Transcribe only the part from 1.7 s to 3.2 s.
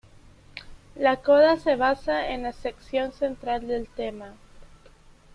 basa en la sección